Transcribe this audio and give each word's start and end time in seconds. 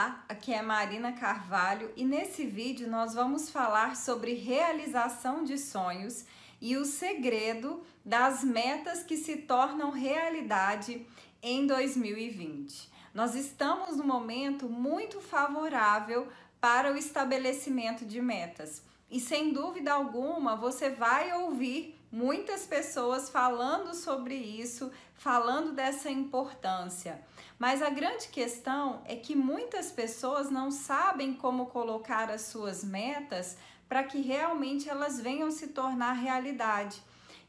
Olá, 0.00 0.24
aqui 0.30 0.50
é 0.54 0.62
Marina 0.62 1.12
Carvalho 1.12 1.92
e 1.94 2.06
nesse 2.06 2.46
vídeo 2.46 2.88
nós 2.88 3.12
vamos 3.12 3.50
falar 3.50 3.96
sobre 3.96 4.32
realização 4.32 5.44
de 5.44 5.58
sonhos 5.58 6.24
e 6.58 6.74
o 6.78 6.86
segredo 6.86 7.82
das 8.02 8.42
metas 8.42 9.02
que 9.02 9.18
se 9.18 9.36
tornam 9.36 9.90
realidade 9.90 11.06
em 11.42 11.66
2020. 11.66 12.90
Nós 13.12 13.34
estamos 13.34 13.98
num 13.98 14.06
momento 14.06 14.70
muito 14.70 15.20
favorável 15.20 16.28
para 16.58 16.90
o 16.90 16.96
estabelecimento 16.96 18.06
de 18.06 18.22
metas. 18.22 18.82
E 19.10 19.20
sem 19.20 19.52
dúvida 19.52 19.92
alguma, 19.92 20.56
você 20.56 20.88
vai 20.88 21.30
ouvir 21.42 21.99
muitas 22.10 22.66
pessoas 22.66 23.28
falando 23.28 23.94
sobre 23.94 24.34
isso, 24.34 24.90
falando 25.14 25.72
dessa 25.72 26.10
importância. 26.10 27.20
Mas 27.58 27.82
a 27.82 27.90
grande 27.90 28.28
questão 28.28 29.02
é 29.04 29.14
que 29.14 29.36
muitas 29.36 29.90
pessoas 29.92 30.50
não 30.50 30.70
sabem 30.70 31.34
como 31.34 31.66
colocar 31.66 32.30
as 32.30 32.42
suas 32.42 32.82
metas 32.82 33.56
para 33.88 34.04
que 34.04 34.20
realmente 34.20 34.88
elas 34.88 35.20
venham 35.20 35.50
se 35.50 35.68
tornar 35.68 36.12
realidade. 36.12 37.02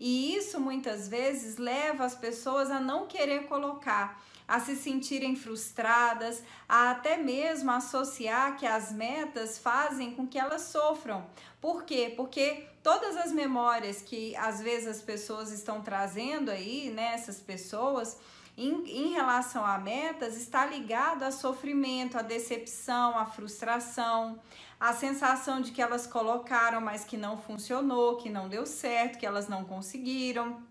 E 0.04 0.36
isso 0.36 0.60
muitas 0.60 1.08
vezes 1.08 1.58
leva 1.58 2.04
as 2.04 2.16
pessoas 2.16 2.72
a 2.72 2.80
não 2.80 3.06
querer 3.06 3.44
colocar 3.44 4.20
a 4.48 4.60
se 4.60 4.76
sentirem 4.76 5.36
frustradas, 5.36 6.42
a 6.68 6.90
até 6.90 7.18
mesmo 7.18 7.70
associar 7.70 8.58
que 8.58 8.66
as 8.66 8.92
metas 8.92 9.60
fazem 9.60 10.16
com 10.16 10.26
que 10.26 10.40
elas 10.40 10.64
sofram. 10.64 11.24
Por 11.62 11.84
quê? 11.84 12.12
Porque 12.18 12.66
todas 12.82 13.16
as 13.16 13.32
memórias 13.32 14.02
que 14.02 14.36
às 14.38 14.60
vezes 14.60 14.88
as 14.88 15.02
pessoas 15.04 15.52
estão 15.52 15.84
trazendo 15.84 16.50
aí, 16.50 16.90
né, 16.90 17.14
essas 17.14 17.40
pessoas, 17.40 18.18
em, 18.58 18.84
em, 18.86 19.12
relação 19.14 19.66
a 19.66 19.78
metas 19.78 20.36
está 20.36 20.66
ligado 20.66 21.24
a 21.24 21.32
sofrimento, 21.32 22.18
a 22.18 22.22
decepção, 22.22 23.18
a 23.18 23.26
frustração, 23.26 24.40
a 24.80 24.94
sensação 24.94 25.62
de 25.62 25.72
que 25.72 25.82
elas 25.82 26.06
colocaram, 26.06 26.82
mas 26.82 27.04
que 27.04 27.18
não 27.18 27.38
funcionou, 27.38 28.18
que 28.18 28.30
não 28.30 28.50
deu 28.50 28.66
certo, 28.66 29.18
que 29.18 29.26
elas 29.26 29.48
não 29.48 29.64
conseguiram. 29.64 30.62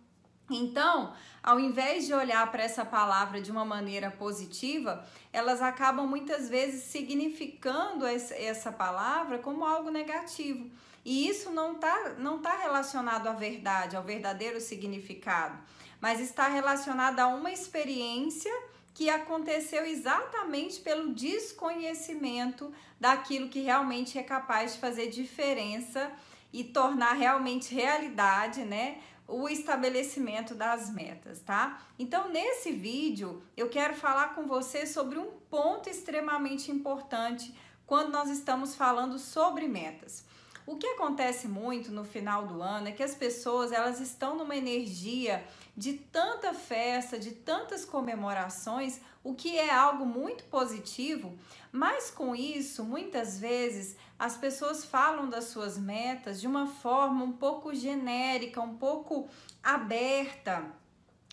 Então, 0.51 1.15
ao 1.43 1.61
invés 1.61 2.07
de 2.07 2.13
olhar 2.13 2.51
para 2.51 2.65
essa 2.65 2.85
palavra 2.85 3.41
de 3.41 3.51
uma 3.51 3.65
maneira 3.65 4.11
positiva, 4.11 5.07
elas 5.33 5.63
acabam 5.63 6.07
muitas 6.07 6.49
vezes 6.49 6.85
significando 6.85 8.05
essa 8.05 8.73
palavra 8.73 9.39
como 9.39 9.65
algo 9.65 9.91
negativo. 9.91 10.69
E 11.05 11.29
isso 11.29 11.51
não 11.51 11.75
está 11.75 12.15
não 12.19 12.41
tá 12.41 12.57
relacionado 12.57 13.29
à 13.29 13.33
verdade, 13.33 13.97
ao 13.97 14.03
verdadeiro 14.03 14.61
significado, 14.61 15.59
mas 16.01 16.21
está 16.21 16.49
relacionado 16.49 17.21
a 17.21 17.29
uma 17.29 17.53
experiência 17.53 18.53
que 18.95 19.09
aconteceu 19.09 19.85
exatamente 19.85 20.81
pelo 20.81 21.15
desconhecimento 21.15 22.73
daquilo 22.99 23.49
que 23.49 23.61
realmente 23.61 24.19
é 24.19 24.23
capaz 24.23 24.75
de 24.75 24.81
fazer 24.81 25.09
diferença 25.09 26.11
e 26.53 26.65
tornar 26.65 27.13
realmente 27.13 27.75
realidade, 27.75 28.65
né? 28.65 28.99
o 29.31 29.49
estabelecimento 29.49 30.55
das 30.55 30.91
metas, 30.91 31.41
tá? 31.41 31.81
Então, 31.99 32.29
nesse 32.29 32.73
vídeo, 32.73 33.43
eu 33.57 33.69
quero 33.69 33.95
falar 33.95 34.35
com 34.35 34.47
você 34.47 34.85
sobre 34.85 35.19
um 35.19 35.31
ponto 35.49 35.89
extremamente 35.89 36.71
importante 36.71 37.55
quando 37.87 38.11
nós 38.11 38.29
estamos 38.29 38.75
falando 38.75 39.19
sobre 39.19 39.69
metas. 39.69 40.25
O 40.71 40.77
que 40.77 40.87
acontece 40.87 41.49
muito 41.49 41.91
no 41.91 42.05
final 42.05 42.47
do 42.47 42.63
ano 42.63 42.87
é 42.87 42.93
que 42.93 43.03
as 43.03 43.13
pessoas 43.13 43.73
elas 43.73 43.99
estão 43.99 44.37
numa 44.37 44.55
energia 44.55 45.45
de 45.77 45.95
tanta 45.95 46.55
festa, 46.55 47.19
de 47.19 47.33
tantas 47.33 47.85
comemorações, 47.85 49.01
o 49.25 49.35
que 49.35 49.59
é 49.59 49.75
algo 49.75 50.07
muito 50.07 50.45
positivo, 50.45 51.37
mas 51.73 52.09
com 52.09 52.37
isso, 52.37 52.85
muitas 52.85 53.37
vezes 53.37 53.97
as 54.17 54.37
pessoas 54.37 54.85
falam 54.85 55.29
das 55.29 55.47
suas 55.47 55.77
metas 55.77 56.41
de 56.41 56.47
uma 56.47 56.69
forma 56.69 57.25
um 57.25 57.33
pouco 57.33 57.75
genérica, 57.75 58.61
um 58.61 58.77
pouco 58.77 59.29
aberta. 59.61 60.73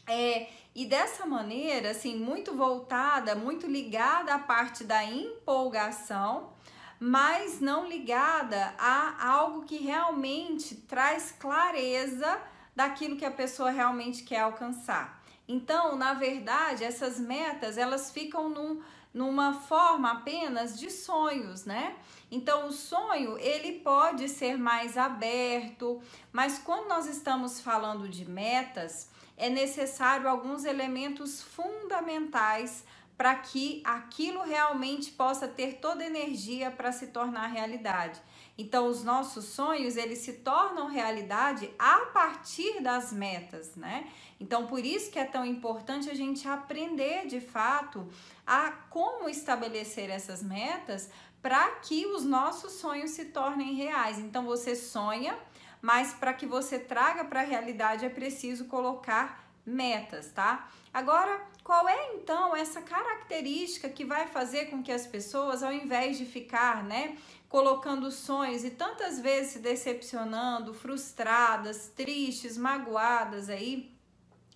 É, 0.08 0.48
e 0.74 0.84
dessa 0.84 1.28
maneira, 1.28 1.92
assim, 1.92 2.18
muito 2.18 2.56
voltada, 2.56 3.36
muito 3.36 3.68
ligada 3.68 4.34
à 4.34 4.40
parte 4.40 4.84
da 4.84 5.04
empolgação, 5.04 6.57
mas 7.00 7.60
não 7.60 7.88
ligada 7.88 8.74
a 8.78 9.28
algo 9.30 9.66
que 9.66 9.78
realmente 9.78 10.76
traz 10.76 11.32
clareza 11.32 12.40
daquilo 12.76 13.18
que 13.18 13.26
a 13.26 13.32
pessoa 13.32 13.70
realmente 13.70 14.24
quer 14.24 14.42
alcançar. 14.42 15.22
Então, 15.48 15.96
na 15.96 16.14
verdade, 16.14 16.84
essas 16.84 17.20
metas, 17.20 17.78
elas 17.78 18.12
ficam 18.12 18.50
num, 18.50 18.82
numa 19.14 19.54
forma 19.54 20.12
apenas 20.12 20.78
de 20.78 20.92
sonhos, 20.92 21.64
né? 21.64 21.96
Então, 22.30 22.68
o 22.68 22.72
sonho, 22.72 23.38
ele 23.38 23.80
pode 23.80 24.28
ser 24.28 24.58
mais 24.58 24.98
aberto, 24.98 26.02
mas 26.32 26.60
quando 26.60 26.90
nós 26.90 27.08
estamos 27.08 27.62
falando 27.62 28.10
de 28.10 28.30
metas, 28.30 29.10
é 29.38 29.50
necessário 29.50 30.28
alguns 30.28 30.66
elementos 30.66 31.42
fundamentais 31.42 32.84
para 33.18 33.34
que 33.34 33.82
aquilo 33.84 34.44
realmente 34.44 35.12
possa 35.12 35.48
ter 35.48 35.80
toda 35.80 36.04
a 36.04 36.08
energia 36.08 36.70
para 36.70 36.92
se 36.92 37.08
tornar 37.08 37.48
realidade. 37.48 38.22
Então, 38.56 38.88
os 38.88 39.04
nossos 39.04 39.46
sonhos, 39.46 39.98
eles 39.98 40.20
se 40.20 40.34
tornam 40.34 40.88
realidade 40.88 41.70
a 41.80 42.06
partir 42.14 42.82
das 42.82 43.12
metas, 43.12 43.76
né? 43.76 44.08
Então, 44.40 44.68
por 44.68 44.86
isso 44.86 45.10
que 45.10 45.18
é 45.18 45.26
tão 45.26 45.44
importante 45.44 46.12
a 46.12 46.14
gente 46.14 46.48
aprender 46.48 47.26
de 47.26 47.42
fato 47.42 48.08
a 48.46 48.72
como 48.90 49.28
estabelecer 49.28 50.12
essas 50.12 50.44
metas 50.44 51.10
para 51.42 51.72
que 51.78 52.06
os 52.06 52.24
nossos 52.24 52.74
sonhos 52.74 53.12
se 53.12 53.26
tornem 53.26 53.74
reais. 53.74 54.20
Então, 54.20 54.46
você 54.46 54.76
sonha, 54.76 55.36
mas 55.82 56.14
para 56.14 56.34
que 56.34 56.46
você 56.46 56.78
traga 56.78 57.26
para 57.26 57.42
a 57.42 57.46
realidade 57.46 58.06
é 58.06 58.10
preciso 58.10 58.66
colocar 58.66 59.48
metas, 59.66 60.32
tá? 60.32 60.70
Agora, 60.94 61.46
qual 61.68 61.86
é 61.90 62.14
então 62.14 62.56
essa 62.56 62.82
característica 62.82 63.90
que 63.90 64.06
vai 64.06 64.26
fazer 64.26 64.68
com 64.68 64.82
que 64.82 64.90
as 64.90 65.06
pessoas, 65.06 65.62
ao 65.62 65.74
invés 65.74 66.18
de 66.18 66.24
ficar, 66.24 66.82
né, 66.82 67.18
colocando 67.50 68.10
sonhos 68.10 68.64
e 68.64 68.70
tantas 68.70 69.20
vezes 69.20 69.52
se 69.52 69.60
decepcionando, 69.60 70.74
frustradas, 70.74 71.92
tristes, 71.94 72.58
magoadas 72.58 73.50
aí, 73.50 73.92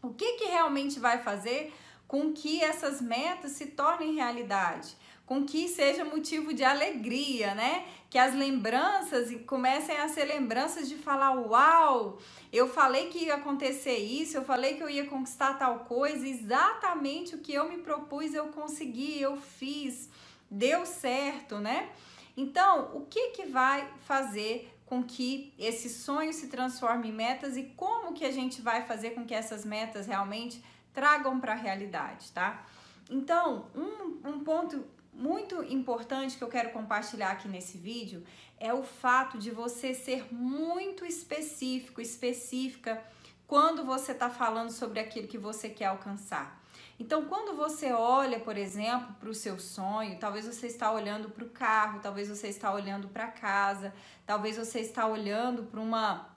o 0.01 0.13
que 0.13 0.37
que 0.37 0.45
realmente 0.45 1.01
vai 1.01 1.21
fazer 1.21 1.73
com 2.07 2.31
que 2.31 2.63
essas 2.63 3.01
metas 3.01 3.51
se 3.51 3.65
tornem 3.65 4.15
realidade? 4.15 4.95
Com 5.25 5.45
que 5.45 5.67
seja 5.67 6.03
motivo 6.03 6.53
de 6.53 6.63
alegria, 6.63 7.55
né? 7.55 7.85
Que 8.09 8.17
as 8.17 8.35
lembranças 8.35 9.29
comecem 9.45 9.97
a 9.97 10.09
ser 10.09 10.25
lembranças 10.25 10.89
de 10.89 10.95
falar: 10.95 11.31
Uau, 11.31 12.19
eu 12.51 12.67
falei 12.67 13.07
que 13.07 13.25
ia 13.25 13.35
acontecer 13.35 13.97
isso, 13.97 14.37
eu 14.37 14.43
falei 14.43 14.75
que 14.75 14.83
eu 14.83 14.89
ia 14.89 15.05
conquistar 15.05 15.53
tal 15.53 15.79
coisa, 15.79 16.27
exatamente 16.27 17.35
o 17.35 17.39
que 17.39 17.53
eu 17.53 17.69
me 17.69 17.77
propus 17.77 18.33
eu 18.33 18.47
consegui, 18.47 19.21
eu 19.21 19.37
fiz, 19.37 20.09
deu 20.49 20.85
certo, 20.85 21.59
né? 21.59 21.89
Então, 22.35 22.91
o 22.93 23.05
que, 23.05 23.29
que 23.29 23.45
vai 23.45 23.87
fazer 24.05 24.73
com 24.85 25.01
que 25.01 25.53
esse 25.57 25.89
sonho 25.89 26.33
se 26.33 26.47
transforme 26.47 27.09
em 27.09 27.13
metas 27.13 27.55
e 27.55 27.63
como 27.77 28.13
que 28.13 28.25
a 28.25 28.31
gente 28.31 28.61
vai 28.61 28.85
fazer 28.85 29.11
com 29.11 29.25
que 29.25 29.33
essas 29.33 29.63
metas 29.63 30.05
realmente 30.05 30.61
tragam 30.93 31.39
para 31.39 31.53
a 31.53 31.55
realidade, 31.55 32.29
tá? 32.33 32.65
Então, 33.09 33.67
um, 33.75 34.29
um 34.29 34.43
ponto 34.43 34.83
muito 35.13 35.63
importante 35.63 36.37
que 36.37 36.43
eu 36.43 36.47
quero 36.47 36.71
compartilhar 36.71 37.31
aqui 37.31 37.47
nesse 37.47 37.77
vídeo 37.77 38.23
é 38.59 38.73
o 38.73 38.83
fato 38.83 39.37
de 39.37 39.51
você 39.51 39.93
ser 39.93 40.33
muito 40.33 41.05
específico, 41.05 41.99
específica 41.99 43.03
quando 43.47 43.83
você 43.83 44.13
está 44.13 44.29
falando 44.29 44.69
sobre 44.69 44.99
aquilo 44.99 45.27
que 45.27 45.37
você 45.37 45.69
quer 45.69 45.85
alcançar. 45.85 46.61
Então, 46.97 47.25
quando 47.25 47.55
você 47.55 47.91
olha, 47.91 48.39
por 48.39 48.55
exemplo, 48.55 49.15
para 49.19 49.29
o 49.29 49.33
seu 49.33 49.59
sonho, 49.59 50.19
talvez 50.19 50.45
você 50.45 50.67
está 50.67 50.91
olhando 50.91 51.29
para 51.29 51.43
o 51.43 51.49
carro, 51.49 51.99
talvez 51.99 52.29
você 52.29 52.47
está 52.47 52.71
olhando 52.71 53.07
para 53.07 53.27
casa, 53.27 53.93
talvez 54.25 54.55
você 54.55 54.79
está 54.79 55.07
olhando 55.07 55.63
para 55.63 55.81
uma 55.81 56.29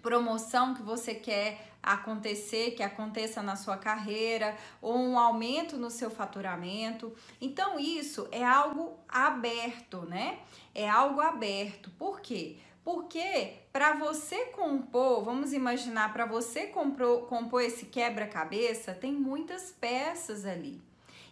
promoção 0.00 0.74
que 0.74 0.82
você 0.82 1.14
quer 1.14 1.67
acontecer, 1.82 2.72
que 2.72 2.82
aconteça 2.82 3.42
na 3.42 3.56
sua 3.56 3.76
carreira, 3.76 4.56
ou 4.80 4.96
um 4.96 5.18
aumento 5.18 5.76
no 5.76 5.90
seu 5.90 6.10
faturamento. 6.10 7.14
Então, 7.40 7.78
isso 7.78 8.28
é 8.30 8.44
algo 8.44 8.98
aberto, 9.08 10.02
né? 10.02 10.40
É 10.74 10.88
algo 10.88 11.20
aberto. 11.20 11.90
Por 11.98 12.20
quê? 12.20 12.56
Porque 12.84 13.54
para 13.72 13.94
você 13.94 14.46
compor, 14.46 15.22
vamos 15.22 15.52
imaginar, 15.52 16.12
para 16.12 16.24
você 16.24 16.68
compor, 16.68 17.26
compor 17.26 17.62
esse 17.62 17.86
quebra-cabeça, 17.86 18.94
tem 18.94 19.12
muitas 19.12 19.70
peças 19.70 20.46
ali. 20.46 20.80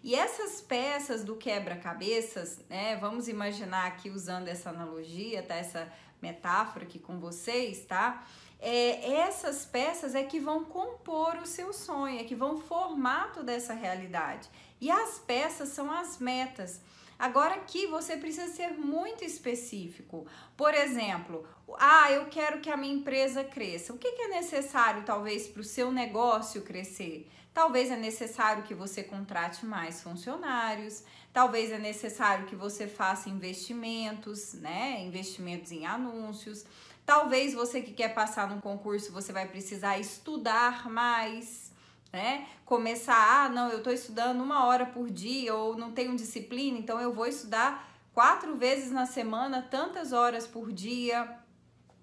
E 0.04 0.14
essas 0.14 0.60
peças 0.60 1.24
do 1.24 1.34
quebra-cabeças, 1.34 2.60
né? 2.68 2.96
Vamos 2.96 3.26
imaginar 3.26 3.86
aqui 3.86 4.08
usando 4.10 4.46
essa 4.46 4.70
analogia, 4.70 5.42
tá? 5.42 5.56
Essa 5.56 5.90
metáfora 6.22 6.84
aqui 6.84 6.98
com 6.98 7.18
vocês, 7.18 7.84
tá? 7.84 8.24
é, 8.60 9.12
essas 9.20 9.64
peças 9.64 10.14
é 10.14 10.22
que 10.22 10.40
vão 10.40 10.64
compor 10.64 11.36
o 11.36 11.46
seu 11.46 11.72
sonho, 11.72 12.18
é 12.18 12.24
que 12.24 12.34
vão 12.34 12.58
formar 12.58 13.32
toda 13.32 13.52
essa 13.52 13.74
realidade. 13.74 14.48
E 14.80 14.90
as 14.90 15.18
peças 15.18 15.70
são 15.70 15.90
as 15.90 16.18
metas. 16.18 16.80
Agora 17.18 17.54
aqui 17.54 17.86
você 17.86 18.16
precisa 18.16 18.52
ser 18.52 18.72
muito 18.72 19.24
específico. 19.24 20.26
Por 20.56 20.74
exemplo, 20.74 21.46
ah, 21.78 22.12
eu 22.12 22.26
quero 22.26 22.60
que 22.60 22.70
a 22.70 22.76
minha 22.76 22.94
empresa 22.94 23.42
cresça. 23.42 23.92
O 23.92 23.98
que, 23.98 24.12
que 24.12 24.22
é 24.22 24.28
necessário, 24.28 25.02
talvez, 25.04 25.46
para 25.46 25.60
o 25.60 25.64
seu 25.64 25.90
negócio 25.90 26.62
crescer? 26.62 27.30
Talvez 27.56 27.90
é 27.90 27.96
necessário 27.96 28.64
que 28.64 28.74
você 28.74 29.02
contrate 29.02 29.64
mais 29.64 30.02
funcionários, 30.02 31.02
talvez 31.32 31.72
é 31.72 31.78
necessário 31.78 32.44
que 32.44 32.54
você 32.54 32.86
faça 32.86 33.30
investimentos, 33.30 34.52
né? 34.52 35.02
Investimentos 35.02 35.72
em 35.72 35.86
anúncios. 35.86 36.66
Talvez 37.06 37.54
você 37.54 37.80
que 37.80 37.92
quer 37.92 38.12
passar 38.12 38.50
num 38.50 38.60
concurso, 38.60 39.10
você 39.10 39.32
vai 39.32 39.48
precisar 39.48 39.96
estudar 39.96 40.90
mais, 40.90 41.65
né? 42.12 42.46
Começar, 42.64 43.44
ah, 43.44 43.48
não, 43.48 43.68
eu 43.68 43.78
estou 43.78 43.92
estudando 43.92 44.40
uma 44.40 44.66
hora 44.66 44.86
por 44.86 45.10
dia 45.10 45.54
ou 45.54 45.76
não 45.76 45.92
tenho 45.92 46.16
disciplina, 46.16 46.78
então 46.78 47.00
eu 47.00 47.12
vou 47.12 47.26
estudar 47.26 47.88
quatro 48.12 48.56
vezes 48.56 48.90
na 48.90 49.06
semana, 49.06 49.62
tantas 49.70 50.12
horas 50.12 50.46
por 50.46 50.72
dia. 50.72 51.38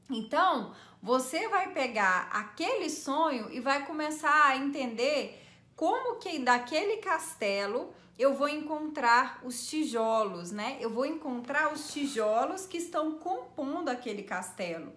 Então, 0.09 0.73
você 1.01 1.49
vai 1.49 1.73
pegar 1.73 2.29
aquele 2.31 2.89
sonho 2.89 3.51
e 3.51 3.59
vai 3.59 3.85
começar 3.85 4.47
a 4.47 4.57
entender 4.57 5.41
como 5.75 6.17
que 6.17 6.39
daquele 6.39 6.97
castelo 6.97 7.93
eu 8.17 8.35
vou 8.35 8.47
encontrar 8.47 9.41
os 9.43 9.67
tijolos, 9.67 10.51
né? 10.51 10.77
Eu 10.79 10.89
vou 10.89 11.05
encontrar 11.05 11.73
os 11.73 11.91
tijolos 11.91 12.65
que 12.65 12.77
estão 12.77 13.13
compondo 13.17 13.89
aquele 13.89 14.23
castelo, 14.23 14.93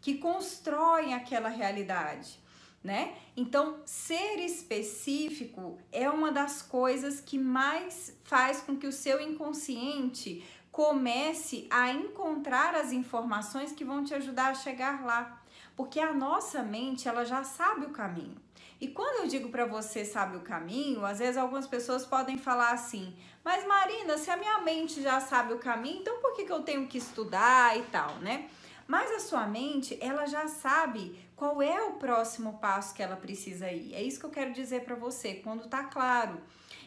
que 0.00 0.18
constroem 0.18 1.12
aquela 1.12 1.48
realidade, 1.48 2.39
né? 2.82 3.14
Então, 3.36 3.80
ser 3.84 4.38
específico 4.38 5.78
é 5.92 6.08
uma 6.08 6.32
das 6.32 6.62
coisas 6.62 7.20
que 7.20 7.38
mais 7.38 8.16
faz 8.24 8.60
com 8.60 8.76
que 8.76 8.86
o 8.86 8.92
seu 8.92 9.20
inconsciente 9.20 10.42
comece 10.72 11.66
a 11.68 11.90
encontrar 11.90 12.74
as 12.74 12.92
informações 12.92 13.72
que 13.72 13.84
vão 13.84 14.02
te 14.04 14.14
ajudar 14.14 14.50
a 14.50 14.54
chegar 14.54 15.04
lá, 15.04 15.42
porque 15.76 16.00
a 16.00 16.12
nossa 16.12 16.62
mente, 16.62 17.08
ela 17.08 17.24
já 17.24 17.44
sabe 17.44 17.86
o 17.86 17.90
caminho. 17.90 18.36
E 18.80 18.88
quando 18.88 19.22
eu 19.22 19.28
digo 19.28 19.50
para 19.50 19.66
você 19.66 20.06
sabe 20.06 20.38
o 20.38 20.40
caminho, 20.40 21.04
às 21.04 21.18
vezes 21.18 21.36
algumas 21.36 21.66
pessoas 21.66 22.06
podem 22.06 22.38
falar 22.38 22.70
assim: 22.70 23.14
"Mas 23.44 23.66
Marina, 23.66 24.16
se 24.16 24.30
a 24.30 24.38
minha 24.38 24.58
mente 24.60 25.02
já 25.02 25.20
sabe 25.20 25.52
o 25.52 25.58
caminho, 25.58 26.00
então 26.00 26.18
por 26.20 26.32
que, 26.34 26.44
que 26.44 26.52
eu 26.52 26.62
tenho 26.62 26.86
que 26.86 26.96
estudar 26.96 27.76
e 27.78 27.82
tal, 27.82 28.16
né?" 28.20 28.48
Mas 28.86 29.08
a 29.12 29.20
sua 29.20 29.46
mente, 29.46 29.96
ela 30.00 30.26
já 30.26 30.48
sabe 30.48 31.16
qual 31.40 31.62
é 31.62 31.80
o 31.84 31.92
próximo 31.92 32.58
passo 32.58 32.94
que 32.94 33.02
ela 33.02 33.16
precisa 33.16 33.72
ir. 33.72 33.94
É 33.94 34.02
isso 34.02 34.20
que 34.20 34.26
eu 34.26 34.30
quero 34.30 34.52
dizer 34.52 34.84
para 34.84 34.94
você, 34.94 35.36
quando 35.36 35.66
tá 35.68 35.84
claro. 35.84 36.38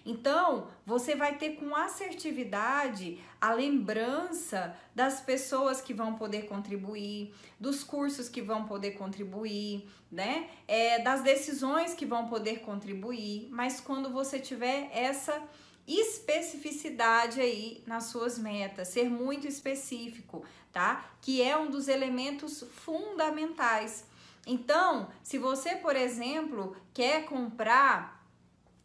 Então, 0.06 0.68
você 0.86 1.16
vai 1.16 1.40
ter 1.40 1.56
com 1.56 1.76
assertividade 1.76 3.18
a 3.42 3.52
lembrança 3.52 4.78
das 4.94 5.20
pessoas 5.20 5.82
que 5.82 5.92
vão 5.92 6.14
poder 6.14 6.44
contribuir, 6.46 7.34
dos 7.60 7.84
cursos 7.84 8.30
que 8.30 8.44
vão 8.44 8.66
poder 8.66 8.92
contribuir, 8.92 9.90
né? 10.12 10.48
É, 10.68 11.00
das 11.00 11.24
decisões 11.24 11.96
que 11.96 12.06
vão 12.06 12.28
poder 12.28 12.60
contribuir. 12.60 13.48
Mas 13.50 13.80
quando 13.80 14.12
você 14.12 14.38
tiver 14.38 14.88
essa 14.94 15.42
especificidade 15.88 17.42
aí 17.42 17.84
nas 17.88 18.04
suas 18.04 18.38
metas, 18.38 18.90
ser 18.90 19.10
muito 19.10 19.48
específico, 19.48 20.46
tá? 20.72 21.04
Que 21.24 21.42
é 21.42 21.58
um 21.58 21.72
dos 21.72 21.88
elementos 21.88 22.64
fundamentais. 22.70 24.13
Então, 24.46 25.10
se 25.22 25.38
você, 25.38 25.76
por 25.76 25.96
exemplo, 25.96 26.76
quer 26.94 27.26
comprar 27.26 28.24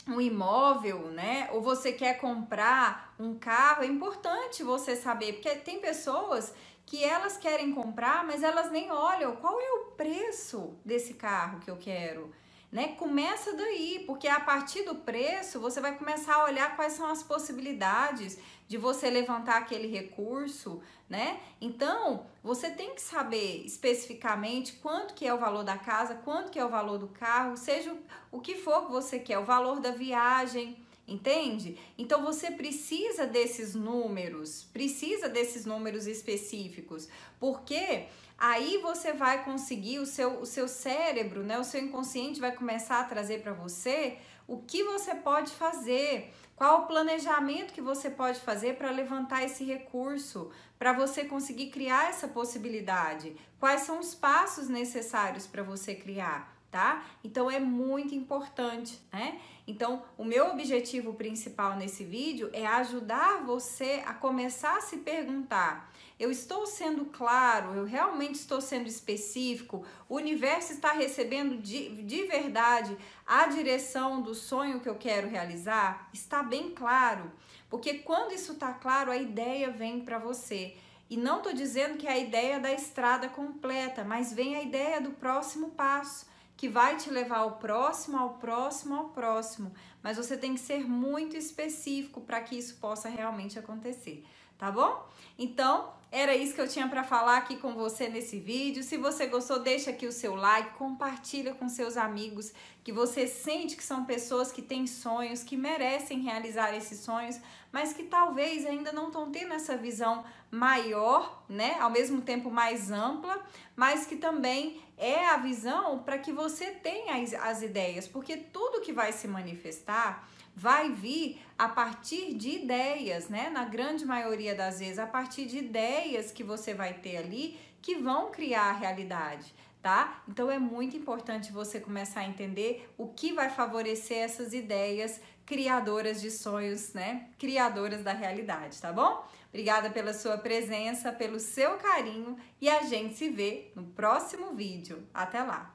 um 0.06 0.20
imóvel, 0.20 1.10
né? 1.10 1.48
Ou 1.52 1.60
você 1.60 1.92
quer 1.92 2.18
comprar 2.18 3.14
um 3.18 3.38
carro, 3.38 3.82
é 3.82 3.86
importante 3.86 4.62
você 4.62 4.96
saber, 4.96 5.34
porque 5.34 5.54
tem 5.56 5.80
pessoas 5.80 6.54
que 6.86 7.04
elas 7.04 7.36
querem 7.36 7.74
comprar, 7.74 8.24
mas 8.24 8.42
elas 8.42 8.70
nem 8.70 8.90
olham 8.90 9.36
qual 9.36 9.60
é 9.60 9.70
o 9.72 9.90
preço 9.96 10.74
desse 10.84 11.14
carro 11.14 11.60
que 11.60 11.70
eu 11.70 11.76
quero 11.76 12.32
né? 12.70 12.88
Começa 12.98 13.54
daí, 13.54 14.04
porque 14.06 14.28
a 14.28 14.40
partir 14.40 14.82
do 14.82 14.94
preço 14.94 15.58
você 15.58 15.80
vai 15.80 15.96
começar 15.96 16.34
a 16.34 16.44
olhar 16.44 16.76
quais 16.76 16.92
são 16.92 17.10
as 17.10 17.22
possibilidades 17.22 18.38
de 18.66 18.76
você 18.76 19.08
levantar 19.08 19.56
aquele 19.56 19.88
recurso, 19.88 20.82
né? 21.08 21.40
Então, 21.60 22.26
você 22.42 22.70
tem 22.70 22.94
que 22.94 23.00
saber 23.00 23.64
especificamente 23.64 24.74
quanto 24.74 25.14
que 25.14 25.26
é 25.26 25.32
o 25.32 25.38
valor 25.38 25.64
da 25.64 25.78
casa, 25.78 26.16
quanto 26.16 26.50
que 26.50 26.58
é 26.58 26.64
o 26.64 26.68
valor 26.68 26.98
do 26.98 27.08
carro, 27.08 27.56
seja 27.56 27.96
o 28.30 28.40
que 28.40 28.54
for 28.54 28.86
que 28.86 28.92
você 28.92 29.18
quer, 29.18 29.38
o 29.38 29.44
valor 29.44 29.80
da 29.80 29.90
viagem, 29.90 30.76
entende? 31.08 31.78
Então 31.96 32.22
você 32.22 32.50
precisa 32.50 33.26
desses 33.26 33.74
números, 33.74 34.64
precisa 34.72 35.28
desses 35.28 35.64
números 35.64 36.06
específicos, 36.06 37.08
porque 37.40 38.06
aí 38.36 38.78
você 38.78 39.12
vai 39.12 39.42
conseguir 39.44 39.98
o 39.98 40.06
seu, 40.06 40.40
o 40.40 40.46
seu 40.46 40.68
cérebro, 40.68 41.42
né, 41.42 41.58
o 41.58 41.64
seu 41.64 41.80
inconsciente 41.82 42.38
vai 42.38 42.54
começar 42.54 43.00
a 43.00 43.04
trazer 43.04 43.42
para 43.42 43.52
você 43.52 44.18
o 44.46 44.58
que 44.58 44.84
você 44.84 45.14
pode 45.14 45.50
fazer, 45.52 46.32
qual 46.54 46.82
o 46.82 46.86
planejamento 46.86 47.72
que 47.72 47.80
você 47.80 48.10
pode 48.10 48.40
fazer 48.40 48.76
para 48.76 48.90
levantar 48.90 49.44
esse 49.44 49.64
recurso, 49.64 50.50
para 50.78 50.92
você 50.92 51.24
conseguir 51.24 51.70
criar 51.70 52.10
essa 52.10 52.28
possibilidade, 52.28 53.36
quais 53.58 53.82
são 53.82 53.98
os 53.98 54.14
passos 54.14 54.68
necessários 54.68 55.46
para 55.46 55.62
você 55.62 55.94
criar 55.94 56.57
tá? 56.70 57.04
Então 57.24 57.50
é 57.50 57.58
muito 57.58 58.14
importante, 58.14 59.00
né? 59.12 59.40
Então, 59.66 60.02
o 60.16 60.24
meu 60.24 60.46
objetivo 60.46 61.12
principal 61.12 61.76
nesse 61.76 62.02
vídeo 62.02 62.48
é 62.54 62.66
ajudar 62.66 63.44
você 63.44 64.02
a 64.06 64.14
começar 64.14 64.78
a 64.78 64.80
se 64.80 64.96
perguntar: 64.96 65.92
eu 66.18 66.30
estou 66.30 66.66
sendo 66.66 67.04
claro, 67.04 67.74
eu 67.74 67.84
realmente 67.84 68.36
estou 68.36 68.62
sendo 68.62 68.88
específico, 68.88 69.84
o 70.08 70.16
universo 70.16 70.72
está 70.72 70.92
recebendo 70.92 71.58
de, 71.58 72.02
de 72.02 72.24
verdade 72.24 72.96
a 73.26 73.46
direção 73.46 74.22
do 74.22 74.34
sonho 74.34 74.80
que 74.80 74.88
eu 74.88 74.94
quero 74.94 75.28
realizar? 75.28 76.08
Está 76.14 76.42
bem 76.42 76.70
claro, 76.70 77.30
porque 77.68 77.98
quando 77.98 78.32
isso 78.32 78.52
está 78.52 78.72
claro, 78.72 79.10
a 79.10 79.16
ideia 79.18 79.70
vem 79.70 80.00
para 80.00 80.18
você. 80.18 80.76
E 81.10 81.16
não 81.16 81.38
estou 81.38 81.52
dizendo 81.52 81.96
que 81.96 82.06
é 82.06 82.12
a 82.12 82.18
ideia 82.18 82.58
da 82.60 82.72
estrada 82.72 83.28
completa, 83.28 84.02
mas 84.02 84.32
vem 84.32 84.56
a 84.56 84.62
ideia 84.62 85.00
do 85.00 85.10
próximo 85.10 85.70
passo 85.70 86.26
que 86.58 86.68
vai 86.68 86.96
te 86.96 87.08
levar 87.08 87.38
ao 87.38 87.52
próximo, 87.52 88.18
ao 88.18 88.30
próximo, 88.34 88.96
ao 88.96 89.08
próximo. 89.10 89.72
Mas 90.02 90.16
você 90.16 90.36
tem 90.36 90.54
que 90.54 90.60
ser 90.60 90.86
muito 90.88 91.36
específico 91.36 92.20
para 92.20 92.40
que 92.40 92.58
isso 92.58 92.74
possa 92.80 93.08
realmente 93.08 93.60
acontecer, 93.60 94.24
tá 94.58 94.70
bom? 94.70 95.06
Então, 95.38 95.92
era 96.10 96.34
isso 96.34 96.54
que 96.54 96.60
eu 96.60 96.68
tinha 96.68 96.88
para 96.88 97.04
falar 97.04 97.36
aqui 97.36 97.56
com 97.56 97.74
você 97.74 98.08
nesse 98.08 98.40
vídeo. 98.40 98.82
Se 98.82 98.96
você 98.96 99.26
gostou, 99.26 99.60
deixa 99.60 99.90
aqui 99.90 100.06
o 100.06 100.12
seu 100.12 100.34
like, 100.34 100.76
compartilha 100.78 101.54
com 101.54 101.68
seus 101.68 101.98
amigos 101.98 102.52
que 102.82 102.90
você 102.90 103.26
sente 103.26 103.76
que 103.76 103.84
são 103.84 104.06
pessoas 104.06 104.50
que 104.50 104.62
têm 104.62 104.86
sonhos, 104.86 105.42
que 105.42 105.56
merecem 105.56 106.20
realizar 106.20 106.74
esses 106.74 107.00
sonhos, 107.00 107.38
mas 107.70 107.92
que 107.92 108.04
talvez 108.04 108.64
ainda 108.64 108.90
não 108.90 109.08
estão 109.08 109.30
tendo 109.30 109.52
essa 109.52 109.76
visão 109.76 110.24
maior, 110.50 111.44
né? 111.46 111.76
Ao 111.78 111.90
mesmo 111.90 112.22
tempo 112.22 112.50
mais 112.50 112.90
ampla, 112.90 113.38
mas 113.76 114.06
que 114.06 114.16
também 114.16 114.80
é 114.96 115.26
a 115.26 115.36
visão 115.36 115.98
para 115.98 116.18
que 116.18 116.32
você 116.32 116.70
tenha 116.70 117.22
as, 117.22 117.34
as 117.34 117.60
ideias, 117.60 118.08
porque 118.08 118.38
tudo 118.38 118.80
que 118.80 118.94
vai 118.94 119.12
se 119.12 119.28
manifestar 119.28 120.26
vai 120.58 120.92
vir 120.92 121.40
a 121.56 121.68
partir 121.68 122.34
de 122.34 122.50
ideias, 122.50 123.28
né? 123.28 123.48
Na 123.48 123.64
grande 123.64 124.04
maioria 124.04 124.56
das 124.56 124.80
vezes, 124.80 124.98
a 124.98 125.06
partir 125.06 125.46
de 125.46 125.58
ideias 125.58 126.32
que 126.32 126.42
você 126.42 126.74
vai 126.74 126.94
ter 126.94 127.16
ali 127.16 127.56
que 127.80 127.94
vão 127.94 128.32
criar 128.32 128.70
a 128.70 128.72
realidade, 128.72 129.54
tá? 129.80 130.20
Então 130.28 130.50
é 130.50 130.58
muito 130.58 130.96
importante 130.96 131.52
você 131.52 131.78
começar 131.78 132.20
a 132.20 132.26
entender 132.26 132.92
o 132.98 133.06
que 133.06 133.32
vai 133.32 133.48
favorecer 133.48 134.18
essas 134.18 134.52
ideias 134.52 135.20
criadoras 135.46 136.20
de 136.20 136.30
sonhos, 136.30 136.92
né? 136.92 137.28
Criadoras 137.38 138.02
da 138.02 138.12
realidade, 138.12 138.80
tá 138.80 138.92
bom? 138.92 139.24
Obrigada 139.50 139.90
pela 139.90 140.12
sua 140.12 140.36
presença, 140.36 141.12
pelo 141.12 141.38
seu 141.38 141.76
carinho 141.76 142.36
e 142.60 142.68
a 142.68 142.82
gente 142.82 143.14
se 143.14 143.30
vê 143.30 143.70
no 143.76 143.84
próximo 143.84 144.54
vídeo. 144.56 145.06
Até 145.14 145.40
lá! 145.40 145.72